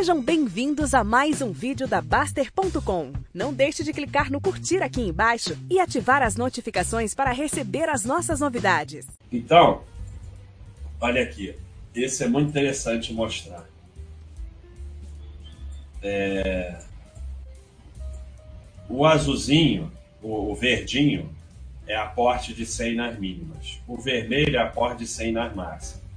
[0.00, 3.12] Sejam bem-vindos a mais um vídeo da Baster.com.
[3.34, 8.02] Não deixe de clicar no curtir aqui embaixo e ativar as notificações para receber as
[8.02, 9.06] nossas novidades.
[9.30, 9.84] Então,
[10.98, 11.54] olha aqui.
[11.94, 13.68] Esse é muito interessante mostrar.
[16.02, 16.78] É...
[18.88, 19.92] O azulzinho,
[20.22, 21.30] o, verdinho,
[21.86, 23.78] é aporte de 100 nas mínimas.
[23.86, 26.09] O vermelho é aporte de 100 nas máximas.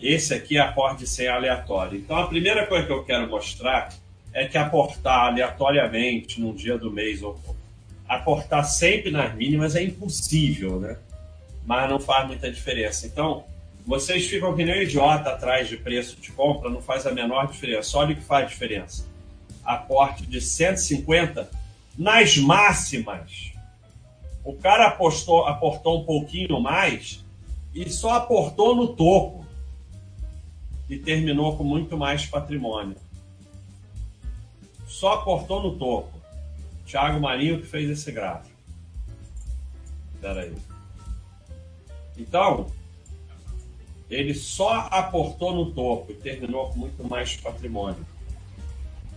[0.00, 1.98] Esse aqui é de 100 aleatório.
[1.98, 3.90] Então, a primeira coisa que eu quero mostrar
[4.32, 7.38] é que aportar aleatoriamente num dia do mês, ou
[8.08, 10.98] aportar sempre nas mínimas é impossível, né?
[11.64, 13.06] Mas não faz muita diferença.
[13.06, 13.44] Então,
[13.86, 17.46] vocês ficam que nem um idiota atrás de preço de compra, não faz a menor
[17.46, 17.96] diferença.
[17.98, 19.06] Olha o que faz diferença.
[19.64, 21.50] Aporte de 150
[21.96, 23.52] nas máximas.
[24.42, 27.24] O cara apostou, aportou um pouquinho mais
[27.74, 29.43] e só aportou no topo.
[30.88, 32.96] E terminou com muito mais patrimônio.
[34.86, 36.12] Só aportou no topo.
[36.86, 38.54] Thiago Marinho que fez esse gráfico.
[40.14, 40.54] Espera aí.
[42.16, 42.70] Então,
[44.08, 48.06] ele só aportou no topo e terminou com muito mais patrimônio.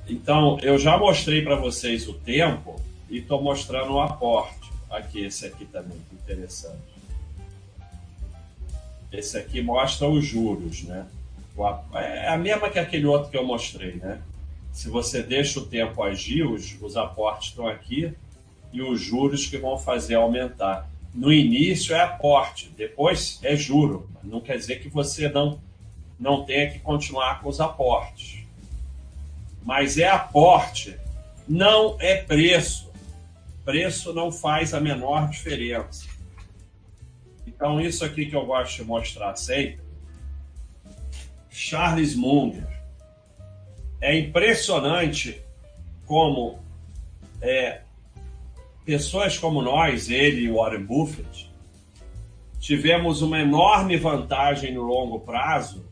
[0.09, 4.71] Então, eu já mostrei para vocês o tempo e estou mostrando o aporte.
[4.89, 6.97] Aqui, esse aqui também, interessante.
[9.11, 11.05] Esse aqui mostra os juros, né?
[11.93, 14.21] É a mesma que aquele outro que eu mostrei, né?
[14.71, 18.13] Se você deixa o tempo agir, os, os aportes estão aqui
[18.71, 20.87] e os juros que vão fazer aumentar.
[21.13, 24.07] No início é aporte, depois é juro.
[24.23, 25.59] Não quer dizer que você não,
[26.19, 28.45] não tenha que continuar com os aportes.
[29.63, 30.95] Mas é aporte,
[31.47, 32.91] não é preço.
[33.65, 36.07] Preço não faz a menor diferença.
[37.47, 39.86] Então, isso aqui que eu gosto de mostrar sempre.
[41.57, 42.67] Charles Munger.
[43.99, 45.41] É impressionante
[46.05, 46.59] como
[47.41, 47.81] é,
[48.85, 51.51] pessoas como nós, ele e Warren Buffett,
[52.59, 55.83] tivemos uma enorme vantagem no longo prazo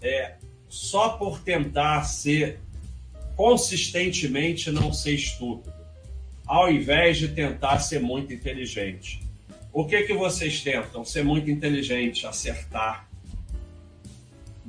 [0.00, 0.36] é,
[0.66, 2.58] só por tentar ser
[3.36, 5.74] consistentemente não ser estúpido,
[6.46, 9.22] ao invés de tentar ser muito inteligente.
[9.72, 11.04] O que que vocês tentam?
[11.04, 13.13] Ser muito inteligente, acertar.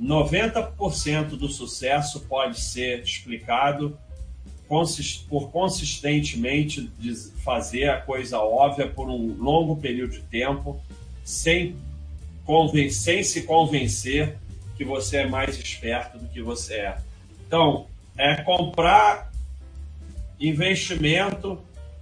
[0.00, 3.98] 90% do sucesso pode ser explicado
[5.28, 6.90] por consistentemente
[7.44, 10.80] fazer a coisa óbvia por um longo período de tempo,
[11.24, 11.76] sem,
[12.90, 14.36] sem se convencer
[14.76, 16.98] que você é mais esperto do que você é.
[17.46, 17.86] Então,
[18.18, 19.30] é comprar
[20.38, 21.58] investimento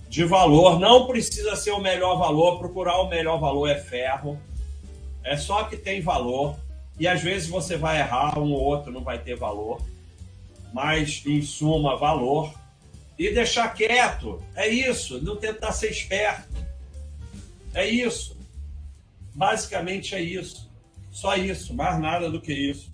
[0.09, 0.79] de valor.
[0.81, 4.39] Não precisa ser o melhor valor, procurar o melhor valor é ferro.
[5.23, 6.57] É só que tem valor.
[6.99, 9.81] E às vezes você vai errar, um ou outro não vai ter valor
[10.75, 12.53] mas em suma, valor.
[13.17, 14.43] E deixar quieto.
[14.57, 15.23] É isso.
[15.23, 16.53] Não tentar ser esperto.
[17.73, 18.37] É isso.
[19.33, 20.69] Basicamente é isso.
[21.13, 21.73] Só isso.
[21.73, 22.91] Mais nada do que isso.